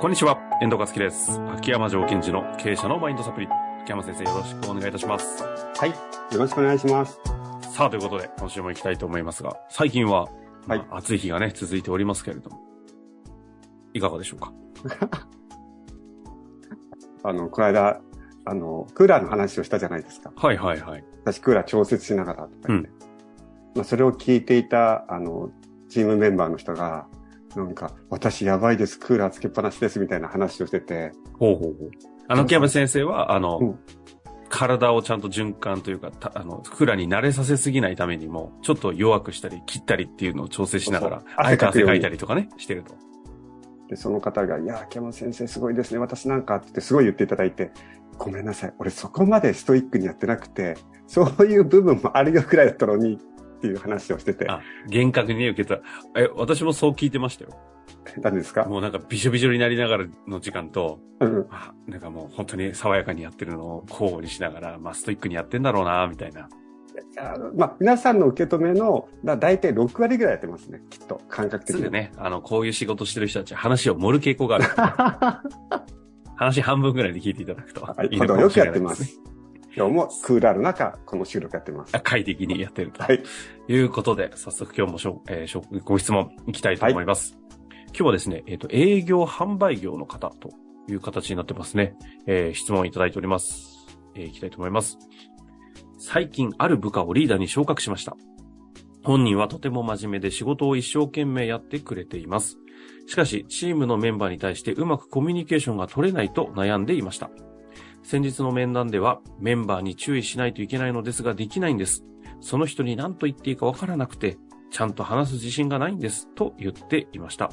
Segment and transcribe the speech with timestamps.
[0.00, 1.40] こんにちは、遠藤和樹です。
[1.56, 3.48] 秋山条件時の経営者のマインドサプリ。
[3.82, 5.42] 秋山先生よろしくお願いいたします。
[5.42, 5.90] はい。
[5.90, 7.18] よろしくお願いします。
[7.72, 10.28] さあ、ということで、今週も行きたいと思いますが、最近は、は
[10.76, 12.60] いまあ暑い日がね、続いておりますけれども、
[13.94, 14.52] いかがでしょうか？
[17.24, 18.00] あの、この間、
[18.44, 20.30] あの、クーラーの話をしたじゃないですか。
[20.36, 21.04] はいはいはい。
[21.24, 22.90] 私、クーラー調節しながらとか言って。
[23.74, 25.50] まあ、それを聞いていた、あの、
[25.88, 27.06] チームメンバーの人が、
[27.56, 31.90] なんか、私やばいです、クーラーつけっぱなしです、みたいな話をしてて、ほうほうほう。
[32.28, 33.78] あの、秋山先生は、あの、うん。
[34.50, 42.94] 体をちゃんと循環というか、たあの、クーラーに慣れさせすぎないためにも、ちょっと弱くしたり、切ったりっていうのを調整しながらあえて汗かいたりとかね、してると。
[43.88, 47.72] で、その方が、いや、秋山先生すごいですね、私なんかって言ってすごい言っていただいて、
[48.16, 53.18] ごめんなさい、俺そこまでストイックにやってなくて、そういう部分もあるよくらいだったのに、
[53.58, 55.80] っていう話をしてて、あ厳格にね、受けた。
[56.16, 57.50] え、私もそう聞いてましたよ。
[58.20, 58.64] 何ですか？
[58.64, 61.46] もうなんかびしょびしょになりながらの時間と、うん。
[61.50, 66.48] あなんかもう本当に爽やかにやってるのを交互にしながら、まあストイックにやってんだろうな、みたいな。
[67.54, 71.82] まあ、皆さんの受け止めの、だ大体6割ぐらいやってますね、きっと、感覚的に。
[71.82, 75.48] すぐね、あの、こういう仕事してる人たちは話を盛る傾向がある。
[76.36, 79.37] 話半分ぐらいで聞いていただくとはいいいのかもしれないで程よくやってすね。
[79.78, 81.96] 今日もクーラーの中、この収録やってます。
[81.96, 83.00] あ快適にやってると。
[83.00, 83.22] はい。
[83.68, 87.38] いうことで、早速今日もしょ、えーしょご質問いきたいと思います。
[87.90, 90.50] 今日はですね、えっ、と、営業販売業の方と
[90.88, 91.94] いう形になってますね。
[92.26, 93.86] えー質問いただいております。
[94.16, 94.98] えーいきたいと思います。
[95.96, 98.16] 最近、ある部下をリーダーに昇格しました。
[99.04, 102.58] 本人はとても真面目で仕事を一生懸命やってくれています。
[103.06, 107.30] しかし、チームのメンバーに対してうまくコミュニケーションが取れないと悩んでいました。
[108.10, 112.06] 先日の面談では、メンバーに注意しないといけないのですが、できないんです。
[112.40, 114.38] その人に何と言っていいかわからなくて、
[114.70, 117.50] ちゃんと話す自信がないんです、と言っていました。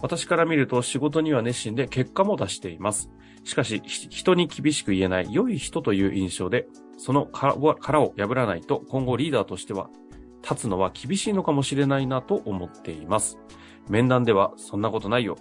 [0.00, 3.10] 私から見ると仕事には熱心で結果も出しています。
[3.42, 9.90] しかし、人に厳しく言えない良い人という印象で、その殻を破らないと今後リーダーとしては
[10.48, 13.36] 立つのは厳しいのかもしれないなと思っています。
[13.88, 15.36] 面談では、そんなことないよ。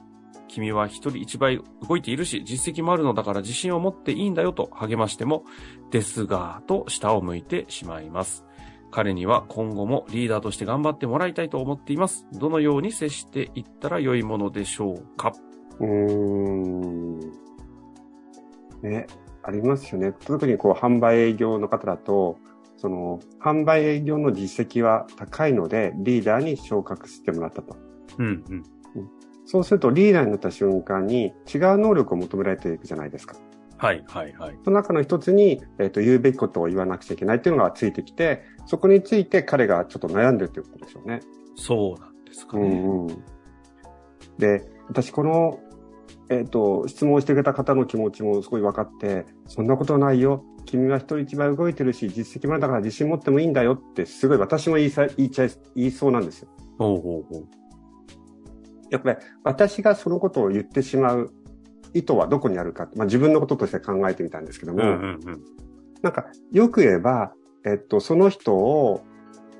[0.51, 5.45] 君は一人一倍動いているし、実績もあるのだから自信を持っていいんだよと励ましても、
[5.89, 8.45] ですが、と下を向いてしまいます。
[8.91, 12.27] 彼には今後もリーダーとして頑張ってもらいたいと思っています。
[12.33, 15.31] どのように接していったら良いものでしょうか？
[15.79, 17.19] うーん。
[18.81, 19.07] ね、
[19.43, 20.13] ありますよね。
[20.25, 22.37] 特にこう、販売営業の方だと、
[22.75, 27.77] その、販売営業の実績は高いので、リーダーに昇格してもらったと。
[28.17, 28.63] うん、うん。
[29.51, 33.35] そうすると、リーダーになった瞬間に違う能力を求められていくじゃないですか。
[33.77, 34.57] はい、はい、はい。
[34.63, 41.19] その中の一つに、えっ、と、言うべきことを言わなくちゃいけないっていうのがついてきて、そこについて彼がちょっと悩んでるっていうことでしょうね。
[41.57, 42.69] そうなんですかうね。
[42.69, 43.23] んうん。
[44.37, 45.59] で、私この、
[46.29, 50.45] えっ、と、質問してくれた方の気持ちもすごい分かって、そんなことはないよ。
[50.65, 56.49] 君は人一倍動いてるし、実績もあるんだから自信持ってもいいんだよって、すごい私も言いさ、言いちゃい、言いそうなんですよ。
[56.77, 57.60] ほうほうほう。
[58.91, 61.33] やっぱり私がそのことを言ってしまう
[61.93, 65.41] 意図はどこにあるか、まあ自分のこととして考えてみたんですけども、うん、うん、うん。
[66.01, 67.33] なんか、よく言えば、
[67.65, 69.03] えっと、その人を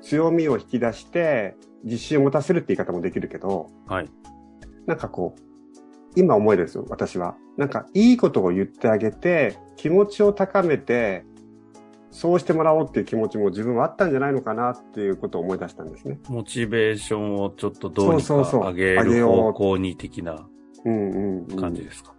[0.02, 4.08] 強みを引き出して、自信を持たせるって言い方もできるけど、はい。
[4.86, 5.40] なんかこう、
[6.16, 7.36] 今思えるんですよ、私は。
[7.56, 11.24] なんか、いいことを言ってあげて、気持ちを高めて、
[12.12, 16.20] そうしてもらおうっていう気持ちも自分はあったんじゃないのかなっていうことを思い出したんですね。
[16.28, 20.46] モチベーションをちょっとどうにか上げる方向に的な。
[20.84, 22.12] 感じですか？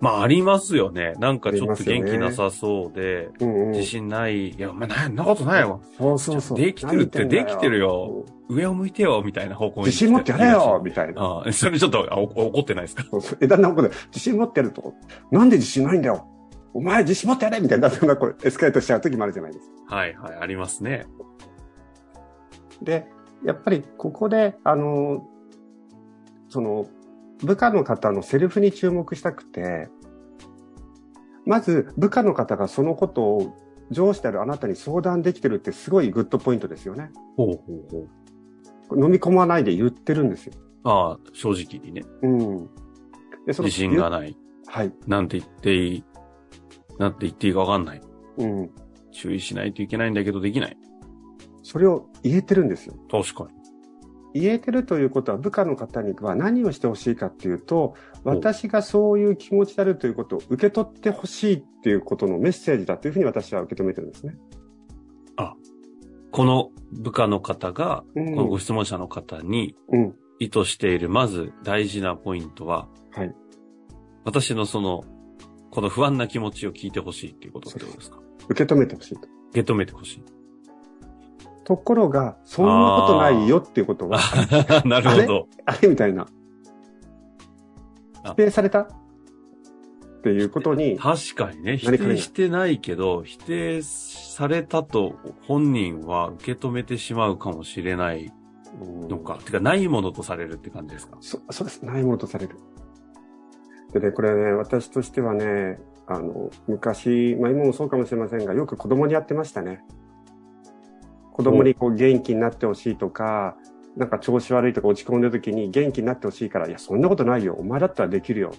[0.00, 1.12] まあ、ありますよね。
[1.20, 3.70] なんかちょっと元気なさそうで、うんうん。
[3.70, 4.48] 自信ない。
[4.48, 5.78] いや、お前な、んなことないわ。
[5.96, 6.58] そうそうそう。
[6.58, 8.24] できてるってできてるよ。
[8.48, 9.86] 上を向いてよ、みたいな方向に。
[9.86, 11.22] 自信持ってやれよみたいな。
[11.22, 13.04] ああ、それちょっと怒ってないですか？
[13.10, 13.38] そうそう。
[13.42, 14.94] え、だんだん怒って、自信持ってると。
[15.30, 16.26] なんで自信ないんだよ。
[16.74, 19.96] お前自信持ってやれみたいな、そんなこれエスカレートしちゃう時もあるじゃないですか。
[19.96, 21.06] はいはい、ありますね。
[22.82, 23.06] で、
[23.44, 25.28] やっぱりここで、あの、
[26.48, 26.86] その、
[27.42, 29.88] 部下の方のセルフに注目したくて、
[31.44, 33.56] まず部下の方がそのことを
[33.90, 37.10] 上司であるあなたに相談できてるってすごいグッドポイントですよね。
[37.36, 39.04] ほうほうほう。
[39.04, 40.52] 飲み込まないで言ってるんですよ。
[40.84, 42.02] ああ、正直にね。
[42.22, 42.70] うん。
[43.46, 44.36] で、その自信がない。
[44.66, 44.92] はい。
[45.06, 46.04] なんて言っていい。
[46.98, 48.00] なんて言っていいかわかんない。
[48.38, 48.70] うん。
[49.10, 50.76] 注意しないといけないんだけどできない。
[51.62, 52.94] それを言えてるんですよ。
[53.10, 54.40] 確かに。
[54.40, 57.94] 言えてるということは部下の方には何をしてほしいかっていうと、
[58.24, 64.36] 私がそういう気持ちであるということを受け取ってほしいっていうことのメッセージだというふうに私は受け止めてるんですね。
[66.32, 70.14] この部下の方が、うんこのご質問者の方にうん。
[70.38, 73.32] 意図している、まず大事なポイントは、はい。
[74.24, 75.04] 私のその、
[75.72, 78.18] この不安な気持ちを聞いてほしいっていうことってことですか？
[78.48, 79.20] 受け止めてほしいと。
[79.50, 80.24] 受け止めてほしい。
[81.64, 84.18] ところが、そんなことないよっていうことは、
[84.84, 85.48] なるほど。
[85.64, 85.88] あれ？
[85.88, 86.26] みたいな。
[88.24, 88.80] あ否定された？
[88.82, 88.86] っ
[90.22, 95.14] ていうことに、確かにね、否定してないけど、否定されたと
[95.46, 98.30] 本人は受け止めてしまうかもしれない
[99.08, 99.38] のか。
[99.44, 101.16] てか、ないものとされるって感じですか？
[101.20, 101.82] そそうです。
[101.84, 102.56] ないものとされる。
[103.92, 109.80] でね、これね、私としてはね、あの、昔、まあ今もそうかもしれませんが、よく子供にやってましたね。
[111.32, 113.56] 子供にこう元気になってほしいとか、
[113.96, 117.54] なんか調子悪いとか落ち込んでる時に元気になってほしいから、いや、そんなことないよ。
[117.58, 118.52] お前だったらできるよ。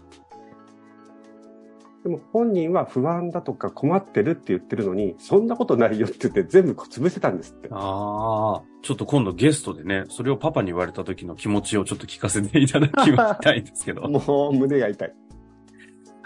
[2.04, 7.70] でも本人は不安だとか困ってるって言ってるのに、そんなことないよって言って全部潰せたんですって。
[7.72, 8.62] ああ。
[8.82, 12.94] ちょっと今度ゲストでね、それをパパに言われた時の気持ちをちょっと聞かせていただき
[13.42, 14.02] たいんですけど。
[14.10, 15.16] もう胸が痛い。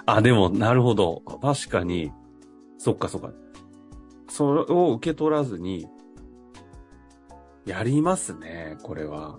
[0.08, 1.22] あ、でも、なるほど。
[1.42, 2.12] 確かに、
[2.80, 3.32] そっかそっか。
[4.30, 5.88] それを受け取らずに、
[7.68, 9.38] やりますね、これは。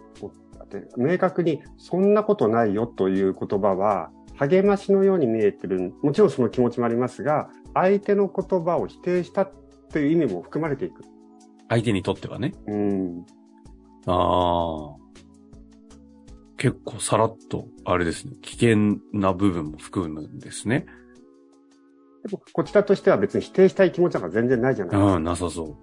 [0.96, 5.92] 明確にそんなことないよという言葉は励ましのように見えてる。
[6.02, 9.52] もちろんその気持ちもありますが、相手の言葉を否定したっ
[9.92, 11.02] ていう意味も含まれていく。
[11.68, 12.54] 相手にとってはね。
[12.66, 13.26] うん。
[14.06, 15.08] ああ。
[16.56, 20.86] 結構さらっと、あれですね、危険な部分も含むんですね。
[22.24, 25.14] でもこちらとしては別に否定したい気持ちなんか全然ないじゃないですか。
[25.14, 25.76] うん、なさそう。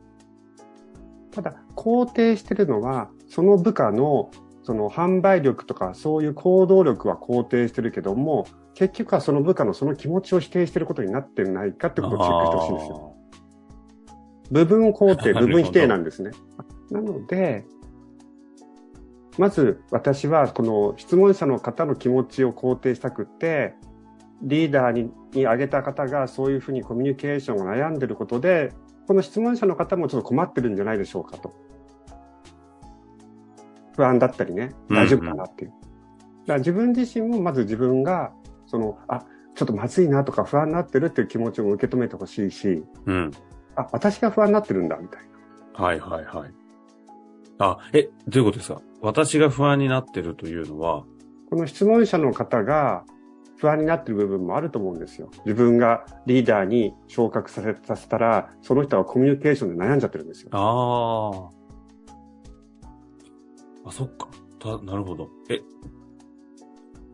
[1.32, 4.32] ただ、肯定してるのは、その部下の
[4.66, 13.16] その販売力とかそういう行動力は肯定してるけども、結局はその部下のその気持ちを否定してることになってないかってことをチェックしてほしいんですよ。
[14.50, 16.32] 部分肯定、 部分否定なんですね。
[16.90, 17.64] なので、
[19.38, 23.76] まず私はこの質問者の方の気持ちを肯定したくって、
[24.42, 28.74] リーダーにに挙げた方がそういうふうにコミュニケーションを悩んでることで、
[29.08, 31.54] この質問者の方もちょっと困ってるんじゃないでしょうかと。
[33.96, 35.72] 不安だったりね、大丈夫かなっていう。
[35.72, 35.84] だか
[36.54, 38.34] ら自分自身もまず自分が、
[38.68, 39.24] その、あ、
[39.56, 43.32] ちょっとまずいなとか不安になってるっていう気持ちを受け止めてほしいし、うん。
[43.76, 45.22] あ、私が不安になってるんだ、みたい
[45.78, 45.84] な。
[45.86, 46.52] はいはいはい。
[47.58, 48.82] あ、え、どういうことですか？
[49.02, 51.06] 私が不安になってるというのは、
[51.50, 53.06] この質問者の方が
[53.58, 55.30] 不安になってる部分もあると思うんですよ。
[55.46, 60.50] 自分がリーダーに昇格させさせたら、その人はコミュニケーションで悩んじゃってるんですよ。
[60.52, 61.55] ああ。
[63.86, 64.28] あ、そっか。
[64.60, 65.30] た、なるほど。
[65.50, 65.62] え、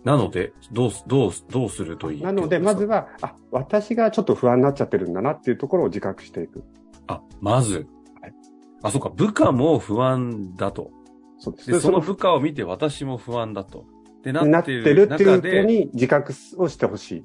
[0.03, 2.95] なので、どうす、どうす、どうするといいなので、まずは。
[2.95, 6.63] は、あ、私がちょっと不安になっちゃってるんだなっていうところを自覚していく。
[7.07, 7.88] あ、まず
[8.21, 8.33] はい。
[8.81, 9.09] あ、そっか。
[9.09, 10.91] 部下も不安だと。
[11.38, 11.71] そうです。
[11.71, 13.85] で、その部下を見て私も不安だと。
[14.24, 17.24] で、ななっててるっるっていうに自覚をしてほしい。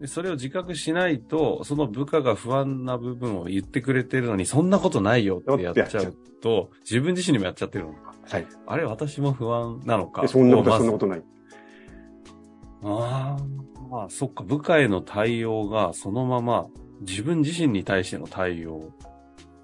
[0.00, 8.07] でそれを自覚しないと、その部下が不安な部分を言ってくれてるのに、そんなことないよってやっちゃうと、自分自身にもやっちゃってるのか。
[8.30, 8.46] はい。
[8.66, 10.22] あれ、私も不安なのか。
[10.22, 11.22] でそんなことまずそんなことない。
[12.84, 16.66] ああ、まあ、そっか、部下への対応がそのまま
[17.00, 18.92] 自分自身に対しての対応。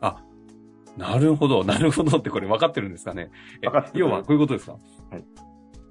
[0.01, 0.23] あ、
[0.97, 3.31] なるほど、なるほどってこれ分かってるんですかね。
[3.63, 4.73] か要はこういうことですか？
[5.11, 5.25] はい。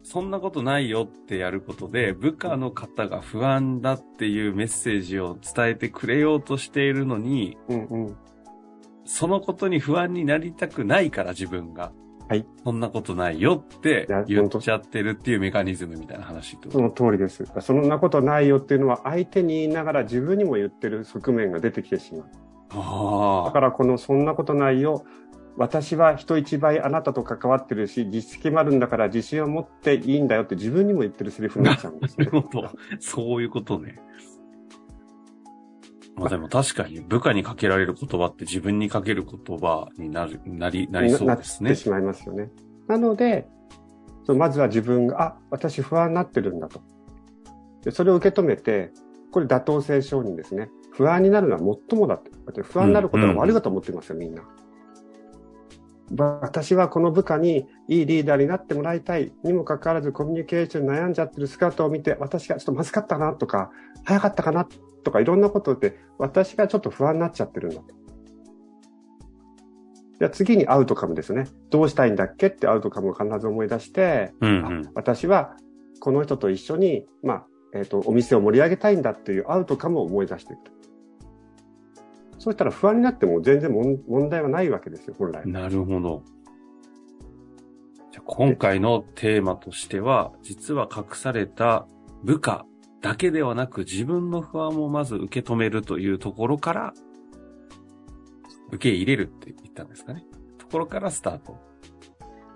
[0.01, 8.17] そんなことないよってやることで、部下の方が不安だっていうメッセージを伝えてくれようとしているのに、うんうん。
[9.05, 11.93] そのことに不安になりたくないから自分が。
[12.30, 12.46] はい。
[12.63, 16.72] そんなことないよって言っちゃってるっていうメカニズムみたいな話と？
[16.72, 17.46] その通りです。
[17.60, 22.25] そんなことないよっていうのは相手に言いながら自分にも言ってる側面が出てきてしまう。
[22.70, 23.46] ああ。
[23.48, 25.03] だからこのそんなことないよ。
[25.56, 32.20] 私は人一倍あなたと関わってるし、実績もあるんだから自信を持っていいんだよって自分にも言ってるセリフになっちゃうんです。
[32.20, 32.42] ねなる。
[32.42, 32.72] ほど。
[33.00, 34.00] そういうことね。
[36.15, 41.84] まあでも確かに部下にかけられる言葉って自分にかける言葉になる、なり、なりそうですねなって。
[41.84, 42.51] しまいますよね。
[42.88, 43.48] なので、
[44.25, 46.82] そうまずは自分が、あ、私不安になってるんだと。
[47.84, 48.91] でそれを受け止めて、
[49.32, 50.70] これ妥当性承認ですね。
[50.91, 52.29] 不安になるのは最もだって。
[52.29, 54.43] だって不安になることが悪いと思ってますよ、みんな。
[56.12, 63.72] 私はこの部下にいいリーダーになってもらいたいにもかかわらずコミュニケーション悩んじゃってる姿を見て、私がちょっとまずかったなとか、
[64.03, 64.67] 早かったかな
[65.03, 68.03] とかいろんなことで、私がちょっと不安になっちゃってるんだと。
[70.19, 71.45] じゃあ次にアウトカムですね。
[71.69, 74.91] どうしたいんだっけってアウトカムを必ず思い出して、うんうんあ。
[74.95, 75.57] 私は
[76.00, 80.72] この人と一緒に、まあ、えっ、と、お店を盛り上げたいんだっていうアウトカムを思い出していくと。
[82.38, 85.48] そうしたら不安になっても全然問問題はないわけですよ、本来。
[85.48, 86.24] なるほど。
[88.12, 91.88] じゃあ今回のテーマとしては、実は隠された
[92.24, 92.65] 部下
[93.03, 96.93] だけではなく自分の不安をまず受け止めるというところから、
[98.69, 100.25] 受け入れるって言ったんですかね。
[100.57, 101.60] ところからスタート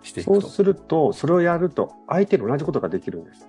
[0.02, 0.42] していくと。
[0.42, 3.46] そうすると、それをやると相手に同じことができるんです。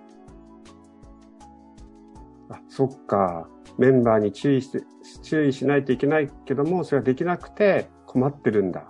[2.51, 3.49] あ、そっか。
[3.79, 4.83] メンバーに注意して、
[5.23, 8.89] 注意しないといけないけども、それができなくて困ってるんだ。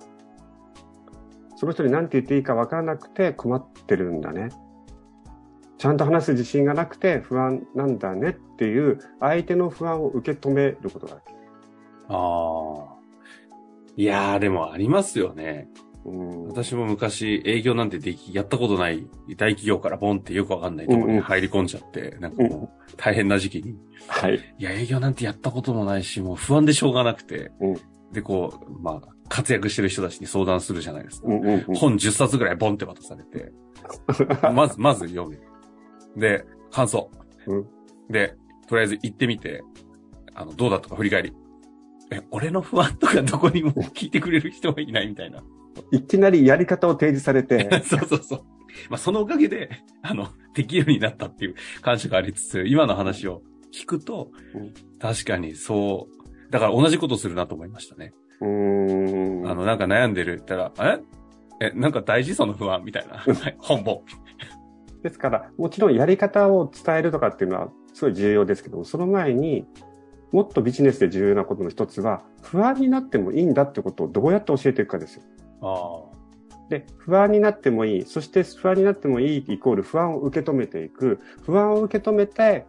[1.56, 4.48] その人に何て言っていいか分からなくて困ってるんだね。
[5.78, 11.38] ちゃんと話す自信がなくて不安なんだねっていう相手の不安を受け止めることができる。
[12.08, 12.98] ああ。
[13.96, 15.68] いやー、でもありますよね。
[16.04, 19.06] うん、私も昔営業なんてでき、やったことない
[19.36, 23.76] 大企業からボンってよくわかんないところに入り込んじゃって、うんうん、なんかもう大変な時期に。
[24.06, 24.54] はい。
[24.58, 27.52] いや、営業なんてやったこともないし、もう不安でしょうがなくて。
[27.60, 27.76] うん、
[28.12, 31.28] で、こう、まあ、活躍してる人たちに相談するじゃないですか。
[31.28, 33.52] うんうんうん、本10冊ぐらいボンって渡されて、
[34.54, 35.38] まず、まず読め。
[36.16, 37.10] で、感想。
[37.46, 37.66] うん、
[38.10, 38.34] で、
[38.68, 39.62] とりあえず行ってみて、
[40.34, 41.32] あの、どうだったか振り返り。
[42.10, 45.42] え、俺の不安とかどこにも聞いてくれる人がいないみたいな。
[45.92, 47.68] いきなりやり方を提示されて。
[47.84, 48.44] そうそうそう。
[48.90, 49.70] まあ、そのおかげで、
[50.02, 58.12] あの、できるようになったっていう感謝がありつつ、今の話を聞くと、うん、確かにそう、だから同じことするなと思いましたね。
[58.40, 59.48] うん。
[59.48, 61.00] あの、なんか悩んでるったら、え？
[61.60, 62.34] え、なんか大事？
[62.34, 63.24] その不安みたいな。
[63.58, 64.02] 本本。
[65.02, 69.66] ですから、もちろんやり方を伝えるとかっていうのはすごい重要ですけども、その前に、
[70.32, 75.22] もっとビジネスで重要なことの一つは、不安になってもいいんだってことをどうやって教えていくかですよ。
[75.62, 76.18] あ
[76.68, 78.02] で、不安になってもいい。
[78.02, 81.18] そして不安になってもいいイコール不安を受け止めていく。
[81.42, 82.66] 不安を受け止めて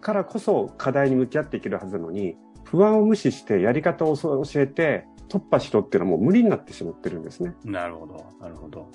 [0.00, 7.54] からこそ課題に向き合っていけるはずなのに、不安を無視してやり方を教えて突破しろっていうのはもう無理になってしまってるんですね。
[7.64, 8.26] なるほど。
[8.40, 8.90] なるほど。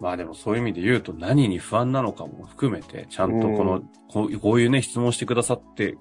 [0.00, 5.96] まあでもそういう意味で言うと何に不安なのかも含めて、ちゃんとこの、こうこういうね、質問してくださって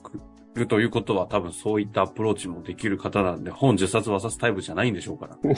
[0.56, 5.38] るということは多分そういったアプローチもできる方なんで、本10冊渡すタイプじゃないんでしょうから。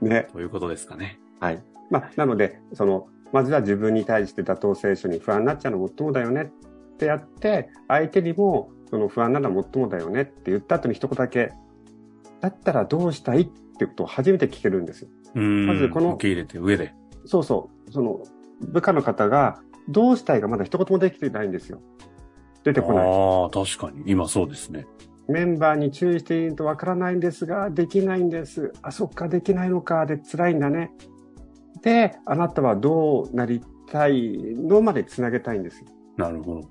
[0.00, 0.28] ね。
[0.32, 1.18] ということですかね。
[1.40, 1.62] はい。
[1.90, 6.52] まあ、なので、その、まずは自分に対して妥当性書に不安になっちゃうのもっともだよね
[6.94, 11.52] ってやって、相手にも、その不安なのはもっともだよねって言った後に一言だけ、
[12.40, 13.46] だったらどうしたいっ
[13.78, 15.08] てことを初めて聞けるんですよ。
[15.34, 16.14] まずこの。
[16.14, 16.94] 受け入れて上で。
[17.24, 17.92] そうそう。
[17.92, 18.20] その、
[18.60, 21.80] 部下の方が、どうしたいかまだ一言もできてないんですよ。
[22.64, 23.08] 出てこない。
[23.08, 24.04] ああ、確かに。
[24.06, 24.86] 今そうですね。
[25.28, 28.72] メンバーに注意しているとわからないんですが、できないんです。
[28.82, 30.92] あ、そっか、できないのか、で辛いんだね。
[31.82, 35.84] で、あなたはどうなりたいのまでつなげたいんです
[36.16, 36.70] なるほど。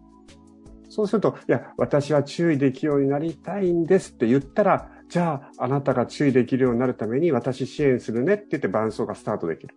[0.90, 9.76] そうすると、いや、私は注意できるようになりたいんですって言ったら、じゃあ、あなたが注意できるようになるために私支援するねって言って伴奏がスタートできる。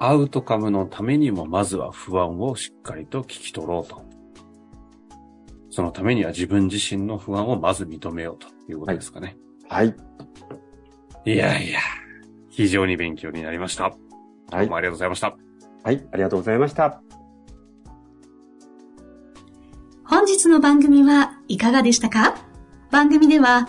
[0.00, 4.04] アウトカムのためにも、まずは不安をしっかりと聞き取ろうと。
[5.70, 9.36] そのためには自分自身の不安をまず認めようということですかね。
[9.68, 9.94] はい。
[11.24, 11.78] い、やいや、
[12.50, 13.84] 非常に勉強になりました。
[13.84, 14.62] はい。
[14.62, 15.36] どうもありがとうございました。
[15.84, 17.00] はい、ありがとうございました。
[20.04, 22.34] 本日の番組はいかがでしたか？
[22.90, 23.68] 番組では